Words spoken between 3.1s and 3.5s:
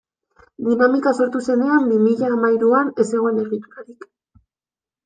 zegoen